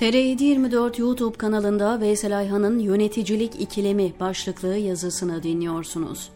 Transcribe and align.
TR724 0.00 1.00
YouTube 1.00 1.38
kanalında 1.38 2.00
Veysel 2.00 2.38
Ayhan'ın 2.38 2.78
Yöneticilik 2.78 3.60
İkilemi 3.60 4.12
başlıklı 4.20 4.76
yazısını 4.76 5.42
dinliyorsunuz. 5.42 6.30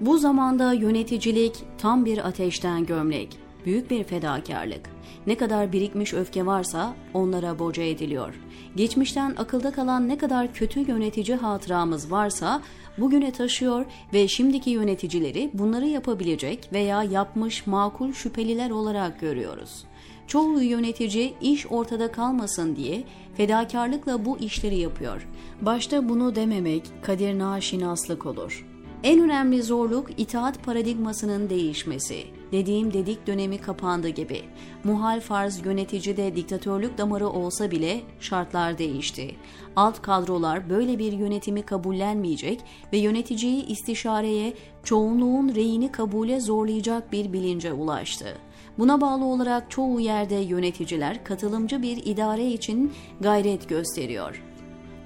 Bu 0.00 0.18
zamanda 0.18 0.72
yöneticilik 0.72 1.64
tam 1.78 2.04
bir 2.04 2.28
ateşten 2.28 2.86
gömlek, 2.86 3.38
büyük 3.66 3.90
bir 3.90 4.04
fedakarlık. 4.04 4.90
Ne 5.26 5.34
kadar 5.34 5.72
birikmiş 5.72 6.14
öfke 6.14 6.46
varsa 6.46 6.94
onlara 7.14 7.58
boca 7.58 7.82
ediliyor. 7.82 8.34
Geçmişten 8.76 9.34
akılda 9.38 9.70
kalan 9.70 10.08
ne 10.08 10.18
kadar 10.18 10.54
kötü 10.54 10.80
yönetici 10.80 11.36
hatıramız 11.36 12.10
varsa 12.10 12.62
bugüne 12.98 13.32
taşıyor 13.32 13.84
ve 14.12 14.28
şimdiki 14.28 14.70
yöneticileri 14.70 15.50
bunları 15.54 15.86
yapabilecek 15.86 16.68
veya 16.72 17.02
yapmış 17.02 17.66
makul 17.66 18.12
şüpheliler 18.12 18.70
olarak 18.70 19.20
görüyoruz. 19.20 19.84
Çoğu 20.26 20.62
yönetici 20.62 21.34
iş 21.40 21.66
ortada 21.70 22.12
kalmasın 22.12 22.76
diye 22.76 23.04
fedakarlıkla 23.36 24.24
bu 24.24 24.38
işleri 24.38 24.78
yapıyor. 24.78 25.28
Başta 25.60 26.08
bunu 26.08 26.34
dememek 26.34 26.82
kadir 27.02 27.38
naşinaslık 27.38 28.26
olur. 28.26 28.69
En 29.04 29.20
önemli 29.20 29.62
zorluk 29.62 30.10
itaat 30.16 30.64
paradigmasının 30.64 31.50
değişmesi. 31.50 32.24
Dediğim 32.52 32.92
dedik 32.92 33.26
dönemi 33.26 33.58
kapandı 33.58 34.08
gibi. 34.08 34.42
Muhal 34.84 35.20
farz 35.20 35.66
yöneticide 35.66 36.36
diktatörlük 36.36 36.98
damarı 36.98 37.28
olsa 37.28 37.70
bile 37.70 38.00
şartlar 38.20 38.78
değişti. 38.78 39.36
Alt 39.76 40.02
kadrolar 40.02 40.70
böyle 40.70 40.98
bir 40.98 41.12
yönetimi 41.12 41.62
kabullenmeyecek 41.62 42.60
ve 42.92 42.98
yöneticiyi 42.98 43.66
istişareye, 43.66 44.54
çoğunluğun 44.84 45.54
reyini 45.54 45.92
kabule 45.92 46.40
zorlayacak 46.40 47.12
bir 47.12 47.32
bilince 47.32 47.72
ulaştı. 47.72 48.38
Buna 48.78 49.00
bağlı 49.00 49.24
olarak 49.24 49.70
çoğu 49.70 50.00
yerde 50.00 50.34
yöneticiler 50.34 51.24
katılımcı 51.24 51.82
bir 51.82 51.96
idare 52.04 52.46
için 52.46 52.92
gayret 53.20 53.68
gösteriyor. 53.68 54.49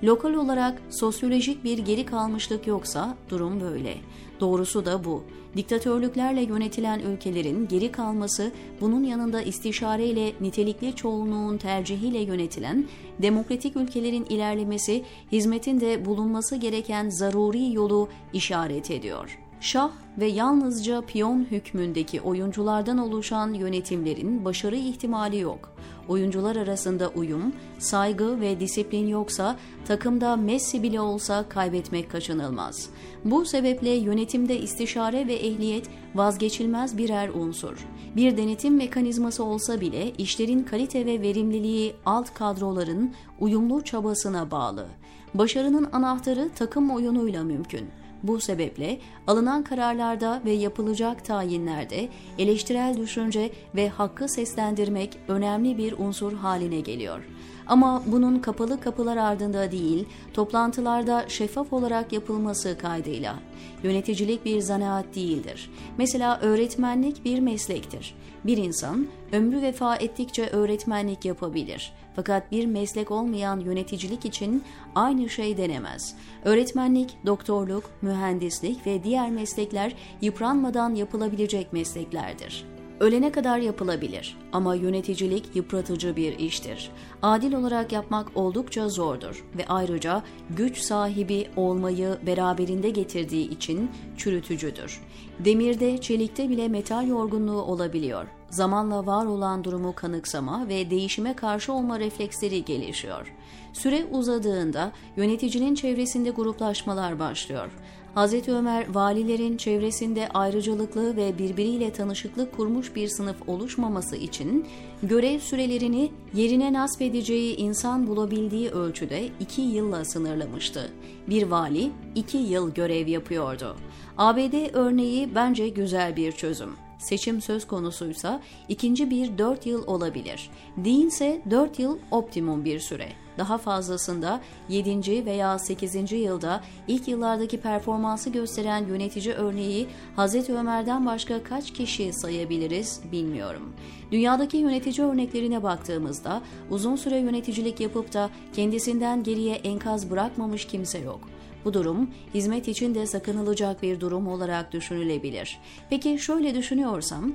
Lokal 0.04 0.34
olarak 0.34 0.82
sosyolojik 0.90 1.64
bir 1.64 1.78
geri 1.78 2.06
kalmışlık 2.06 2.66
yoksa 2.66 3.16
durum 3.30 3.60
böyle. 3.60 3.94
Doğrusu 4.40 4.86
da 4.86 5.04
bu. 5.04 5.22
Diktatörlüklerle 5.56 6.42
yönetilen 6.42 7.00
ülkelerin 7.00 7.68
geri 7.68 7.92
kalması 7.92 8.52
bunun 8.80 9.04
yanında 9.04 9.42
istişareyle 9.42 10.32
nitelikli 10.40 10.96
çoğunluğun 10.96 11.58
tercihiyle 11.58 12.18
yönetilen 12.18 12.84
demokratik 13.22 13.76
ülkelerin 13.76 14.24
ilerlemesi 14.24 15.04
hizmetin 15.32 15.80
de 15.80 16.04
bulunması 16.04 16.56
gereken 16.56 17.08
zaruri 17.08 17.72
yolu 17.72 18.08
işaret 18.32 18.90
ediyor. 18.90 19.38
Şah 19.60 19.90
ve 20.18 20.26
yalnızca 20.26 21.00
piyon 21.00 21.46
hükmündeki 21.50 22.20
oyunculardan 22.20 22.98
oluşan 22.98 23.52
yönetimlerin 23.52 24.44
başarı 24.44 24.76
ihtimali 24.76 25.38
yok. 25.38 25.74
Oyuncular 26.08 26.56
arasında 26.56 27.08
uyum, 27.08 27.52
saygı 27.78 28.40
ve 28.40 28.60
disiplin 28.60 29.06
yoksa 29.06 29.56
takımda 29.84 30.36
Messi 30.36 30.82
bile 30.82 31.00
olsa 31.00 31.48
kaybetmek 31.48 32.10
kaçınılmaz. 32.10 32.90
Bu 33.24 33.44
sebeple 33.44 33.90
yönetimde 33.90 34.60
istişare 34.60 35.26
ve 35.26 35.34
ehliyet 35.34 35.90
vazgeçilmez 36.14 36.98
birer 36.98 37.28
unsur. 37.28 37.86
Bir 38.16 38.36
denetim 38.36 38.76
mekanizması 38.76 39.44
olsa 39.44 39.80
bile 39.80 40.12
işlerin 40.12 40.62
kalite 40.62 41.06
ve 41.06 41.20
verimliliği 41.20 41.94
alt 42.06 42.34
kadroların 42.34 43.14
uyumlu 43.40 43.84
çabasına 43.84 44.50
bağlı. 44.50 44.86
Başarının 45.34 45.88
anahtarı 45.92 46.50
takım 46.54 46.90
oyunuyla 46.90 47.44
mümkün. 47.44 48.03
Bu 48.24 48.40
sebeple 48.40 48.98
alınan 49.26 49.64
kararlarda 49.64 50.42
ve 50.44 50.50
yapılacak 50.50 51.24
tayinlerde 51.24 52.08
eleştirel 52.38 52.96
düşünce 52.96 53.50
ve 53.74 53.88
hakkı 53.88 54.28
seslendirmek 54.28 55.18
önemli 55.28 55.78
bir 55.78 55.92
unsur 55.98 56.32
haline 56.32 56.80
geliyor. 56.80 57.20
Ama 57.66 58.02
bunun 58.06 58.38
kapalı 58.38 58.80
kapılar 58.80 59.16
ardında 59.16 59.72
değil, 59.72 60.06
toplantılarda 60.34 61.24
şeffaf 61.28 61.72
olarak 61.72 62.12
yapılması 62.12 62.78
kaydıyla. 62.78 63.34
Yöneticilik 63.82 64.44
bir 64.44 64.60
zanaat 64.60 65.14
değildir. 65.14 65.70
Mesela 65.98 66.40
öğretmenlik 66.40 67.24
bir 67.24 67.40
meslektir. 67.40 68.14
Bir 68.44 68.56
insan 68.56 69.06
ömrü 69.32 69.62
vefa 69.62 69.96
ettikçe 69.96 70.46
öğretmenlik 70.46 71.24
yapabilir. 71.24 71.92
Fakat 72.16 72.52
bir 72.52 72.66
meslek 72.66 73.10
olmayan 73.10 73.60
yöneticilik 73.60 74.24
için 74.24 74.64
aynı 74.94 75.28
şey 75.28 75.56
denemez. 75.56 76.16
Öğretmenlik, 76.44 77.16
doktorluk, 77.26 77.90
mühendislik 78.02 78.86
ve 78.86 79.04
diğer 79.04 79.30
meslekler 79.30 79.92
yıpranmadan 80.20 80.94
yapılabilecek 80.94 81.72
mesleklerdir. 81.72 82.73
Ölene 83.00 83.32
kadar 83.32 83.58
yapılabilir 83.58 84.38
ama 84.52 84.74
yöneticilik 84.74 85.56
yıpratıcı 85.56 86.16
bir 86.16 86.38
iştir. 86.38 86.90
Adil 87.22 87.52
olarak 87.52 87.92
yapmak 87.92 88.36
oldukça 88.36 88.88
zordur 88.88 89.44
ve 89.58 89.66
ayrıca 89.68 90.22
güç 90.50 90.78
sahibi 90.78 91.48
olmayı 91.56 92.18
beraberinde 92.26 92.90
getirdiği 92.90 93.50
için 93.50 93.90
çürütücüdür. 94.16 95.00
Demirde, 95.38 95.98
çelikte 95.98 96.48
bile 96.48 96.68
metal 96.68 97.08
yorgunluğu 97.08 97.62
olabiliyor. 97.62 98.26
Zamanla 98.50 99.06
var 99.06 99.26
olan 99.26 99.64
durumu 99.64 99.94
kanıksama 99.94 100.68
ve 100.68 100.90
değişime 100.90 101.36
karşı 101.36 101.72
olma 101.72 102.00
refleksleri 102.00 102.64
gelişiyor. 102.64 103.34
Süre 103.72 104.04
uzadığında 104.04 104.92
yöneticinin 105.16 105.74
çevresinde 105.74 106.30
gruplaşmalar 106.30 107.18
başlıyor. 107.18 107.70
Hz. 108.16 108.48
Ömer 108.48 108.94
valilerin 108.94 109.56
çevresinde 109.56 110.28
ayrıcalıklı 110.28 111.16
ve 111.16 111.38
birbiriyle 111.38 111.92
tanışıklık 111.92 112.56
kurmuş 112.56 112.94
bir 112.96 113.08
sınıf 113.08 113.48
oluşmaması 113.48 114.16
için 114.16 114.66
görev 115.02 115.38
sürelerini 115.38 116.12
yerine 116.34 116.72
nasbedeceği 116.72 117.56
insan 117.56 118.06
bulabildiği 118.06 118.70
ölçüde 118.70 119.28
iki 119.40 119.60
yılla 119.60 120.04
sınırlamıştı. 120.04 120.92
Bir 121.28 121.42
vali 121.42 121.90
iki 122.14 122.38
yıl 122.38 122.74
görev 122.74 123.06
yapıyordu. 123.06 123.76
ABD 124.18 124.74
örneği 124.74 125.34
bence 125.34 125.68
güzel 125.68 126.16
bir 126.16 126.32
çözüm 126.32 126.70
seçim 126.98 127.40
söz 127.40 127.66
konusuysa 127.66 128.40
ikinci 128.68 129.10
bir 129.10 129.38
4 129.38 129.66
yıl 129.66 129.86
olabilir. 129.86 130.50
Değilse 130.76 131.42
4 131.50 131.78
yıl 131.78 131.98
optimum 132.10 132.64
bir 132.64 132.80
süre. 132.80 133.23
Daha 133.38 133.58
fazlasında 133.58 134.40
7. 134.68 135.26
veya 135.26 135.58
8. 135.58 136.12
yılda 136.12 136.60
ilk 136.88 137.08
yıllardaki 137.08 137.60
performansı 137.60 138.30
gösteren 138.30 138.86
yönetici 138.86 139.34
örneği 139.34 139.86
Hz. 140.16 140.50
Ömer'den 140.50 141.06
başka 141.06 141.42
kaç 141.42 141.72
kişi 141.72 142.12
sayabiliriz 142.12 143.00
bilmiyorum. 143.12 143.72
Dünyadaki 144.10 144.56
yönetici 144.56 145.06
örneklerine 145.06 145.62
baktığımızda 145.62 146.42
uzun 146.70 146.96
süre 146.96 147.18
yöneticilik 147.18 147.80
yapıp 147.80 148.12
da 148.12 148.30
kendisinden 148.52 149.22
geriye 149.22 149.54
enkaz 149.54 150.10
bırakmamış 150.10 150.64
kimse 150.64 150.98
yok. 150.98 151.20
Bu 151.64 151.74
durum 151.74 152.10
hizmet 152.34 152.68
için 152.68 152.94
de 152.94 153.06
sakınılacak 153.06 153.82
bir 153.82 154.00
durum 154.00 154.28
olarak 154.28 154.72
düşünülebilir. 154.72 155.58
Peki 155.90 156.18
şöyle 156.18 156.54
düşünüyorsam, 156.54 157.32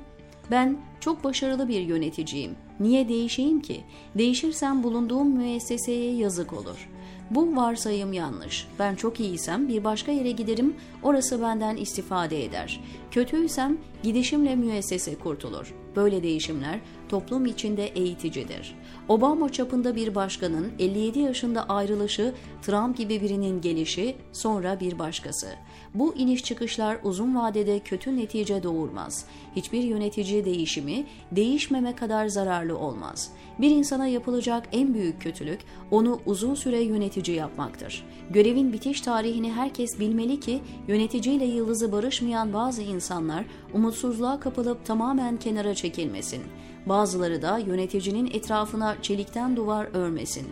ben 0.50 0.76
çok 1.00 1.24
başarılı 1.24 1.68
bir 1.68 1.80
yöneticiyim. 1.80 2.56
Niye 2.80 3.08
değişeyim 3.08 3.60
ki? 3.60 3.80
Değişirsem 4.18 4.82
bulunduğum 4.82 5.36
müesseseye 5.36 6.14
yazık 6.14 6.52
olur. 6.52 6.88
Bu 7.30 7.56
varsayım 7.56 8.12
yanlış. 8.12 8.66
Ben 8.78 8.94
çok 8.94 9.20
iyiysem 9.20 9.68
bir 9.68 9.84
başka 9.84 10.12
yere 10.12 10.30
giderim, 10.30 10.74
orası 11.02 11.42
benden 11.42 11.76
istifade 11.76 12.44
eder. 12.44 12.80
Kötüysem 13.10 13.78
gidişimle 14.02 14.56
müessese 14.56 15.14
kurtulur. 15.14 15.74
Böyle 15.96 16.22
değişimler 16.22 16.80
toplum 17.10 17.46
içinde 17.46 17.86
eğiticidir. 17.86 18.74
Obama 19.08 19.52
çapında 19.52 19.96
bir 19.96 20.14
başkanın 20.14 20.72
57 20.78 21.18
yaşında 21.18 21.68
ayrılışı, 21.68 22.34
Trump 22.62 22.96
gibi 22.96 23.20
birinin 23.20 23.60
gelişi, 23.60 24.16
sonra 24.32 24.80
bir 24.80 24.98
başkası. 24.98 25.46
Bu 25.94 26.14
iniş 26.14 26.44
çıkışlar 26.44 26.98
uzun 27.02 27.36
vadede 27.36 27.78
kötü 27.78 28.16
netice 28.16 28.62
doğurmaz. 28.62 29.24
Hiçbir 29.56 29.82
yönetici 29.82 30.44
değişimi 30.44 31.06
değişmeme 31.32 31.96
kadar 31.96 32.28
zararlı 32.28 32.78
olmaz. 32.78 33.32
Bir 33.58 33.70
insana 33.70 34.06
yapılacak 34.06 34.68
en 34.72 34.94
büyük 34.94 35.22
kötülük 35.22 35.60
onu 35.90 36.20
uzun 36.26 36.54
süre 36.54 36.80
yönetici 36.80 37.36
yapmaktır. 37.36 38.04
Görevin 38.30 38.72
bitiş 38.72 39.00
tarihini 39.00 39.52
herkes 39.52 40.00
bilmeli 40.00 40.40
ki 40.40 40.60
yöneticiyle 40.88 41.44
yıldızı 41.44 41.92
barışmayan 41.92 42.52
bazı 42.52 42.82
insanlar 42.82 43.44
umutsuzluğa 43.74 44.40
kapılıp 44.40 44.86
tamamen 44.86 45.36
kenara 45.36 45.74
çekilmesin. 45.74 46.42
Bazıları 46.86 47.42
da 47.42 47.58
yöneticinin 47.58 48.30
etrafına 48.34 48.96
çelikten 49.02 49.56
duvar 49.56 49.88
örmesin. 49.94 50.46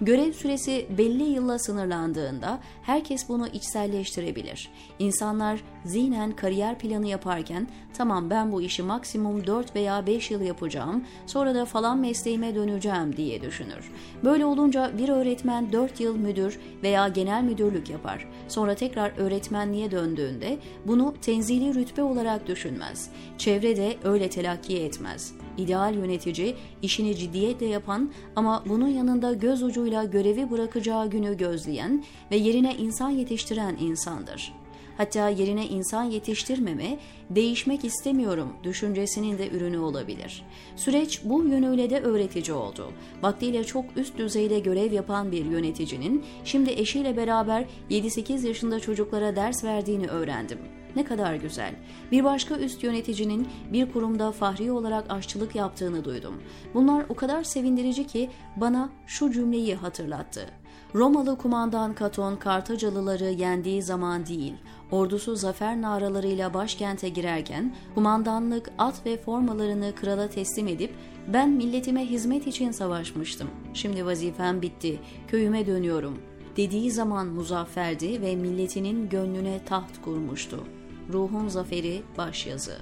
Görev 0.00 0.32
süresi 0.32 0.86
belli 0.98 1.22
yılla 1.22 1.58
sınırlandığında 1.58 2.60
herkes 2.82 3.28
bunu 3.28 3.48
içselleştirebilir. 3.48 4.68
İnsanlar 4.98 5.60
zihnen 5.84 6.32
kariyer 6.32 6.78
planı 6.78 7.06
yaparken 7.06 7.68
tamam 7.94 8.30
ben 8.30 8.52
bu 8.52 8.62
işi 8.62 8.82
maksimum 8.82 9.46
4 9.46 9.76
veya 9.76 10.06
5 10.06 10.30
yıl 10.30 10.40
yapacağım 10.40 11.04
sonra 11.26 11.54
da 11.54 11.64
falan 11.64 11.98
mesleğime 11.98 12.54
döneceğim 12.54 13.16
diye 13.16 13.42
düşünür. 13.42 13.90
Böyle 14.24 14.44
olunca 14.44 14.98
bir 14.98 15.08
öğretmen 15.08 15.72
4 15.72 16.00
yıl 16.00 16.16
müdür 16.16 16.60
veya 16.82 17.08
genel 17.08 17.42
müdürlük 17.42 17.90
yapar. 17.90 18.28
Sonra 18.48 18.74
tekrar 18.74 19.12
öğretmenliğe 19.18 19.90
döndüğünde 19.90 20.58
bunu 20.86 21.14
tenzili 21.22 21.74
rütbe 21.74 22.02
olarak 22.02 22.46
düşünmez. 22.46 23.10
Çevre 23.38 23.76
de 23.76 23.96
öyle 24.04 24.30
telakki 24.30 24.78
etmez. 24.78 25.34
ideal 25.58 25.94
yönetici, 25.94 26.56
işini 26.82 27.16
ciddiyetle 27.16 27.66
yapan 27.66 28.10
ama 28.36 28.62
bunun 28.66 28.88
yanında 28.88 29.32
göz 29.32 29.62
ucuyla 29.86 30.04
görevi 30.04 30.50
bırakacağı 30.50 31.10
günü 31.10 31.36
gözleyen 31.36 32.04
ve 32.30 32.36
yerine 32.36 32.74
insan 32.74 33.10
yetiştiren 33.10 33.76
insandır. 33.80 34.52
Hatta 34.96 35.28
yerine 35.28 35.66
insan 35.66 36.04
yetiştirmeme, 36.04 36.98
değişmek 37.30 37.84
istemiyorum 37.84 38.52
düşüncesinin 38.62 39.38
de 39.38 39.48
ürünü 39.50 39.78
olabilir. 39.78 40.44
Süreç 40.76 41.20
bu 41.24 41.44
yönüyle 41.44 41.90
de 41.90 42.00
öğretici 42.00 42.52
oldu. 42.56 42.92
Vaktiyle 43.22 43.64
çok 43.64 43.84
üst 43.96 44.18
düzeyde 44.18 44.58
görev 44.58 44.92
yapan 44.92 45.32
bir 45.32 45.44
yöneticinin 45.44 46.24
şimdi 46.44 46.70
eşiyle 46.70 47.16
beraber 47.16 47.64
7-8 47.90 48.46
yaşında 48.46 48.80
çocuklara 48.80 49.36
ders 49.36 49.64
verdiğini 49.64 50.06
öğrendim. 50.06 50.58
Ne 50.96 51.04
kadar 51.04 51.34
güzel. 51.34 51.74
Bir 52.12 52.24
başka 52.24 52.56
üst 52.56 52.82
yöneticinin 52.82 53.48
bir 53.72 53.92
kurumda 53.92 54.32
fahri 54.32 54.72
olarak 54.72 55.10
aşçılık 55.10 55.54
yaptığını 55.54 56.04
duydum. 56.04 56.42
Bunlar 56.74 57.06
o 57.08 57.14
kadar 57.14 57.44
sevindirici 57.44 58.06
ki 58.06 58.30
bana 58.56 58.90
şu 59.06 59.32
cümleyi 59.32 59.74
hatırlattı. 59.74 60.50
Romalı 60.94 61.38
kumandan 61.38 61.94
Katon 61.94 62.36
Kartacalıları 62.36 63.24
yendiği 63.24 63.82
zaman 63.82 64.26
değil, 64.26 64.54
ordusu 64.90 65.36
zafer 65.36 65.82
naralarıyla 65.82 66.54
başkente 66.54 67.08
girerken 67.08 67.74
kumandanlık 67.94 68.70
at 68.78 69.06
ve 69.06 69.16
formalarını 69.16 69.94
krala 69.94 70.28
teslim 70.28 70.68
edip 70.68 70.94
ben 71.28 71.50
milletime 71.50 72.06
hizmet 72.06 72.46
için 72.46 72.70
savaşmıştım. 72.70 73.48
Şimdi 73.74 74.06
vazifem 74.06 74.62
bitti, 74.62 75.00
köyüme 75.28 75.66
dönüyorum 75.66 76.18
dediği 76.56 76.90
zaman 76.90 77.26
muzafferdi 77.26 78.22
ve 78.22 78.36
milletinin 78.36 79.08
gönlüne 79.08 79.64
taht 79.64 80.02
kurmuştu. 80.02 80.64
Ruhun 81.12 81.48
Zaferi 81.48 82.02
başyazı. 82.18 82.76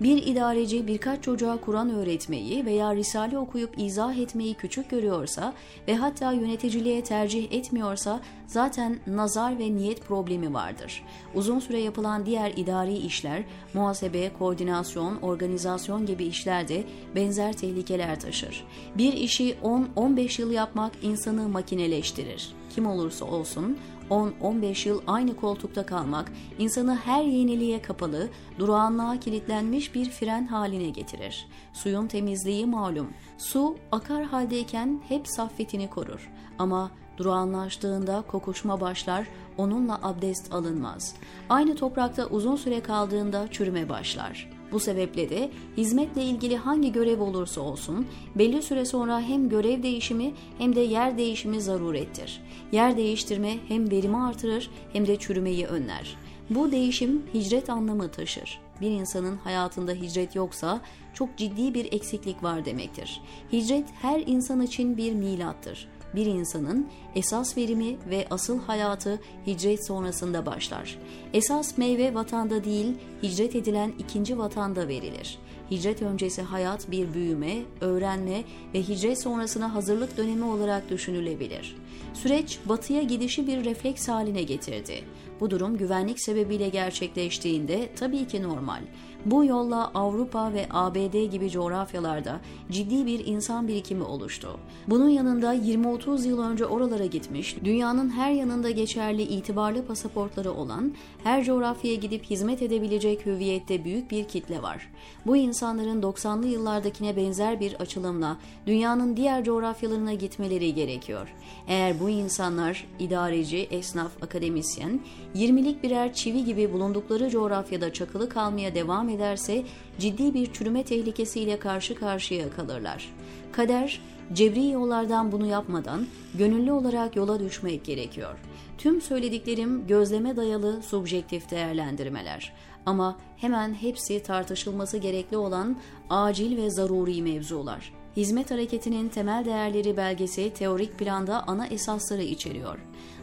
Bir 0.00 0.26
idareci 0.26 0.86
birkaç 0.86 1.22
çocuğa 1.22 1.56
Kur'an 1.56 1.90
öğretmeyi 1.90 2.66
veya 2.66 2.96
Risale 2.96 3.38
okuyup 3.38 3.78
izah 3.78 4.16
etmeyi 4.16 4.54
küçük 4.54 4.90
görüyorsa 4.90 5.54
ve 5.88 5.96
hatta 5.96 6.32
yöneticiliğe 6.32 7.04
tercih 7.04 7.52
etmiyorsa 7.52 8.20
zaten 8.46 8.98
nazar 9.06 9.58
ve 9.58 9.76
niyet 9.76 10.04
problemi 10.04 10.54
vardır. 10.54 11.04
Uzun 11.34 11.58
süre 11.58 11.80
yapılan 11.80 12.26
diğer 12.26 12.52
idari 12.56 12.96
işler, 12.96 13.42
muhasebe, 13.74 14.30
koordinasyon, 14.38 15.16
organizasyon 15.16 16.06
gibi 16.06 16.24
işlerde 16.24 16.84
benzer 17.14 17.52
tehlikeler 17.52 18.20
taşır. 18.20 18.64
Bir 18.98 19.12
işi 19.12 19.56
10-15 19.96 20.40
yıl 20.40 20.50
yapmak 20.50 20.92
insanı 21.02 21.48
makineleştirir. 21.48 22.52
Kim 22.78 22.86
olursa 22.86 23.24
olsun 23.24 23.78
10-15 24.10 24.88
yıl 24.88 25.02
aynı 25.06 25.36
koltukta 25.36 25.86
kalmak 25.86 26.32
insanı 26.58 26.96
her 26.96 27.22
yeniliğe 27.22 27.82
kapalı, 27.82 28.28
durağanlığa 28.58 29.20
kilitlenmiş 29.20 29.94
bir 29.94 30.10
fren 30.10 30.46
haline 30.46 30.90
getirir. 30.90 31.46
Suyun 31.72 32.06
temizliği 32.06 32.66
malum. 32.66 33.08
Su 33.38 33.76
akar 33.92 34.24
haldeyken 34.24 35.02
hep 35.08 35.28
saffetini 35.28 35.90
korur 35.90 36.30
ama 36.58 36.90
durağanlaştığında 37.16 38.22
kokuşma 38.22 38.80
başlar, 38.80 39.28
onunla 39.56 40.00
abdest 40.02 40.54
alınmaz. 40.54 41.14
Aynı 41.48 41.76
toprakta 41.76 42.26
uzun 42.26 42.56
süre 42.56 42.80
kaldığında 42.80 43.48
çürüme 43.50 43.88
başlar. 43.88 44.57
Bu 44.72 44.80
sebeple 44.80 45.30
de 45.30 45.50
hizmetle 45.76 46.22
ilgili 46.24 46.56
hangi 46.56 46.92
görev 46.92 47.20
olursa 47.20 47.60
olsun 47.60 48.06
belli 48.34 48.62
süre 48.62 48.84
sonra 48.84 49.20
hem 49.20 49.48
görev 49.48 49.82
değişimi 49.82 50.32
hem 50.58 50.76
de 50.76 50.80
yer 50.80 51.18
değişimi 51.18 51.60
zarurettir. 51.60 52.40
Yer 52.72 52.96
değiştirme 52.96 53.56
hem 53.68 53.90
verimi 53.90 54.16
artırır 54.16 54.70
hem 54.92 55.06
de 55.06 55.16
çürümeyi 55.16 55.66
önler. 55.66 56.16
Bu 56.50 56.72
değişim 56.72 57.22
hicret 57.34 57.70
anlamı 57.70 58.10
taşır. 58.10 58.60
Bir 58.80 58.90
insanın 58.90 59.36
hayatında 59.36 59.92
hicret 59.92 60.34
yoksa 60.34 60.80
çok 61.14 61.36
ciddi 61.36 61.74
bir 61.74 61.92
eksiklik 61.92 62.42
var 62.42 62.64
demektir. 62.64 63.20
Hicret 63.52 63.86
her 64.02 64.20
insan 64.26 64.62
için 64.62 64.96
bir 64.96 65.12
milattır 65.12 65.88
bir 66.14 66.26
insanın 66.26 66.88
esas 67.14 67.56
verimi 67.56 67.96
ve 68.10 68.26
asıl 68.30 68.60
hayatı 68.60 69.20
hicret 69.46 69.86
sonrasında 69.86 70.46
başlar. 70.46 70.98
Esas 71.32 71.78
meyve 71.78 72.14
vatanda 72.14 72.64
değil, 72.64 72.94
hicret 73.22 73.56
edilen 73.56 73.92
ikinci 73.98 74.38
vatanda 74.38 74.88
verilir. 74.88 75.38
Hicret 75.70 76.02
öncesi 76.02 76.42
hayat 76.42 76.90
bir 76.90 77.14
büyüme, 77.14 77.56
öğrenme 77.80 78.44
ve 78.74 78.82
hicret 78.82 79.22
sonrasına 79.22 79.74
hazırlık 79.74 80.16
dönemi 80.16 80.44
olarak 80.44 80.90
düşünülebilir. 80.90 81.76
Süreç 82.14 82.58
batıya 82.64 83.02
gidişi 83.02 83.46
bir 83.46 83.64
refleks 83.64 84.08
haline 84.08 84.42
getirdi. 84.42 85.04
Bu 85.40 85.50
durum 85.50 85.76
güvenlik 85.76 86.20
sebebiyle 86.20 86.68
gerçekleştiğinde 86.68 87.90
tabii 87.96 88.26
ki 88.26 88.42
normal. 88.42 88.80
Bu 89.24 89.44
yolla 89.44 89.90
Avrupa 89.94 90.52
ve 90.52 90.66
ABD 90.70 91.24
gibi 91.30 91.50
coğrafyalarda 91.50 92.40
ciddi 92.70 93.06
bir 93.06 93.26
insan 93.26 93.68
birikimi 93.68 94.02
oluştu. 94.02 94.60
Bunun 94.88 95.08
yanında 95.08 95.54
20-30 95.54 96.28
yıl 96.28 96.42
önce 96.42 96.66
oralara 96.66 97.06
gitmiş, 97.06 97.56
dünyanın 97.64 98.10
her 98.10 98.32
yanında 98.32 98.70
geçerli 98.70 99.22
itibarlı 99.22 99.86
pasaportları 99.86 100.52
olan, 100.52 100.94
her 101.24 101.44
coğrafyaya 101.44 101.96
gidip 101.96 102.24
hizmet 102.24 102.62
edebilecek 102.62 103.26
hüviyette 103.26 103.84
büyük 103.84 104.10
bir 104.10 104.24
kitle 104.24 104.62
var. 104.62 104.90
Bu 105.26 105.36
insanların 105.58 106.02
90'lı 106.02 106.46
yıllardakine 106.46 107.16
benzer 107.16 107.60
bir 107.60 107.74
açılımla 107.74 108.36
dünyanın 108.66 109.16
diğer 109.16 109.44
coğrafyalarına 109.44 110.14
gitmeleri 110.14 110.74
gerekiyor. 110.74 111.34
Eğer 111.68 112.00
bu 112.00 112.10
insanlar 112.10 112.86
idareci, 112.98 113.58
esnaf, 113.70 114.22
akademisyen, 114.22 115.00
20'lik 115.34 115.82
birer 115.82 116.12
çivi 116.12 116.44
gibi 116.44 116.72
bulundukları 116.72 117.30
coğrafyada 117.30 117.92
çakılı 117.92 118.28
kalmaya 118.28 118.74
devam 118.74 119.08
ederse 119.08 119.64
ciddi 119.98 120.34
bir 120.34 120.52
çürüme 120.52 120.84
tehlikesiyle 120.84 121.58
karşı 121.58 121.94
karşıya 121.94 122.50
kalırlar. 122.50 123.17
Kader, 123.52 124.00
cebri 124.32 124.70
yollardan 124.70 125.32
bunu 125.32 125.46
yapmadan 125.46 126.06
gönüllü 126.34 126.72
olarak 126.72 127.16
yola 127.16 127.40
düşmek 127.40 127.84
gerekiyor. 127.84 128.38
Tüm 128.78 129.00
söylediklerim 129.00 129.86
gözleme 129.86 130.36
dayalı 130.36 130.82
subjektif 130.82 131.50
değerlendirmeler 131.50 132.52
ama 132.86 133.18
hemen 133.36 133.74
hepsi 133.74 134.22
tartışılması 134.22 134.98
gerekli 134.98 135.36
olan 135.36 135.76
acil 136.10 136.56
ve 136.56 136.70
zaruri 136.70 137.22
mevzular. 137.22 137.92
Hizmet 138.18 138.50
Hareketi'nin 138.50 139.08
temel 139.08 139.44
değerleri 139.44 139.96
belgesi 139.96 140.50
teorik 140.50 140.98
planda 140.98 141.44
ana 141.46 141.66
esasları 141.66 142.22
içeriyor. 142.22 142.78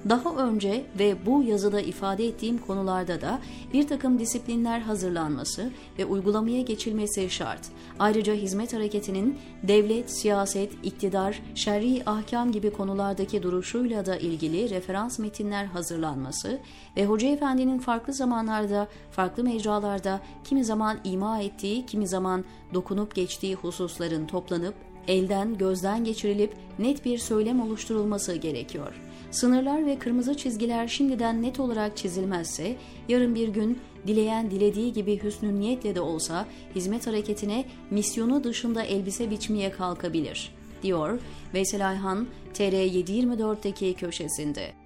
Daha 0.09 0.35
önce 0.35 0.85
ve 0.99 1.25
bu 1.25 1.43
yazıda 1.43 1.81
ifade 1.81 2.25
ettiğim 2.27 2.57
konularda 2.57 3.21
da 3.21 3.39
bir 3.73 3.87
takım 3.87 4.19
disiplinler 4.19 4.79
hazırlanması 4.79 5.71
ve 5.99 6.05
uygulamaya 6.05 6.61
geçilmesi 6.61 7.29
şart. 7.29 7.59
Ayrıca 7.99 8.33
hizmet 8.33 8.73
hareketinin 8.73 9.37
devlet, 9.63 10.11
siyaset, 10.11 10.71
iktidar, 10.83 11.41
şer'i 11.55 12.03
ahkam 12.05 12.51
gibi 12.51 12.73
konulardaki 12.73 13.43
duruşuyla 13.43 14.05
da 14.05 14.17
ilgili 14.17 14.69
referans 14.69 15.19
metinler 15.19 15.65
hazırlanması 15.65 16.59
ve 16.97 17.05
Hoca 17.05 17.27
Efendi'nin 17.27 17.79
farklı 17.79 18.13
zamanlarda, 18.13 18.87
farklı 19.11 19.43
mecralarda 19.43 20.19
kimi 20.43 20.65
zaman 20.65 20.97
ima 21.03 21.41
ettiği, 21.41 21.85
kimi 21.85 22.07
zaman 22.07 22.45
dokunup 22.73 23.15
geçtiği 23.15 23.55
hususların 23.55 24.27
toplanıp 24.27 24.75
elden 25.07 25.57
gözden 25.57 26.03
geçirilip 26.03 26.53
net 26.79 27.05
bir 27.05 27.17
söylem 27.17 27.61
oluşturulması 27.61 28.35
gerekiyor. 28.35 28.93
Sınırlar 29.31 29.85
ve 29.85 29.99
kırmızı 29.99 30.37
çizgiler 30.37 30.87
şimdiden 30.87 31.41
net 31.41 31.59
olarak 31.59 31.97
çizilmezse 31.97 32.75
yarın 33.09 33.35
bir 33.35 33.47
gün 33.47 33.79
dileyen 34.07 34.51
dilediği 34.51 34.93
gibi 34.93 35.23
hüsnü 35.23 35.59
niyetle 35.59 35.95
de 35.95 36.01
olsa 36.01 36.45
hizmet 36.75 37.07
hareketine 37.07 37.65
misyonu 37.91 38.43
dışında 38.43 38.83
elbise 38.83 39.31
biçmeye 39.31 39.71
kalkabilir, 39.71 40.51
diyor 40.83 41.19
Veysel 41.53 41.89
Ayhan 41.89 42.27
TR724'deki 42.53 43.93
köşesinde. 43.93 44.84